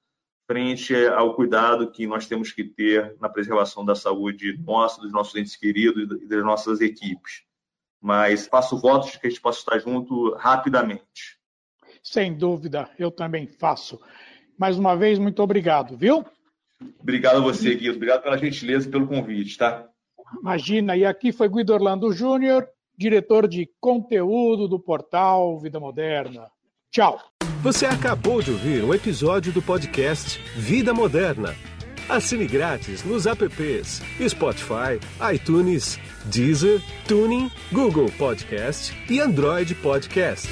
frente 0.48 0.96
ao 1.10 1.36
cuidado 1.36 1.92
que 1.92 2.08
nós 2.08 2.26
temos 2.26 2.52
que 2.52 2.64
ter 2.64 3.16
na 3.20 3.30
preservação 3.30 3.86
da 3.86 3.94
saúde 3.94 4.58
nossa, 4.58 5.00
dos 5.00 5.12
nossos 5.12 5.36
entes 5.36 5.56
queridos 5.56 6.20
e 6.22 6.28
das 6.28 6.44
nossas 6.44 6.82
equipes. 6.82 7.44
Mas 8.02 8.48
faço 8.48 8.80
votos 8.80 9.12
de 9.12 9.20
que 9.20 9.28
a 9.28 9.30
gente 9.30 9.42
possa 9.42 9.60
estar 9.60 9.78
junto 9.78 10.34
rapidamente. 10.36 11.38
Sem 12.02 12.36
dúvida, 12.36 12.90
eu 12.98 13.12
também 13.12 13.46
faço. 13.46 14.00
Mais 14.60 14.78
uma 14.78 14.94
vez, 14.94 15.18
muito 15.18 15.42
obrigado, 15.42 15.96
viu? 15.96 16.26
Obrigado 17.00 17.38
a 17.38 17.40
você, 17.40 17.74
Guido. 17.74 17.96
Obrigado 17.96 18.22
pela 18.22 18.38
gentileza 18.38 18.88
e 18.88 18.92
pelo 18.92 19.08
convite, 19.08 19.58
tá? 19.58 19.88
Imagina, 20.42 20.98
e 20.98 21.06
aqui 21.06 21.32
foi 21.32 21.48
Guido 21.48 21.74
Orlando 21.74 22.12
Júnior, 22.12 22.68
diretor 22.98 23.48
de 23.48 23.70
conteúdo 23.80 24.68
do 24.68 24.78
portal 24.78 25.58
Vida 25.60 25.80
Moderna. 25.80 26.48
Tchau. 26.92 27.20
Você 27.64 27.86
acabou 27.86 28.42
de 28.42 28.52
ouvir 28.52 28.84
um 28.84 28.94
episódio 28.94 29.54
do 29.54 29.62
podcast 29.62 30.40
Vida 30.58 30.94
Moderna. 30.94 31.56
Assine 32.10 32.48
grátis 32.48 33.04
nos 33.04 33.26
apps 33.28 34.02
Spotify, 34.28 35.00
iTunes, 35.34 36.00
Deezer, 36.26 36.82
Tuning, 37.08 37.50
Google 37.72 38.10
Podcast 38.18 38.94
e 39.10 39.20
Android 39.20 39.76
Podcast. 39.76 40.48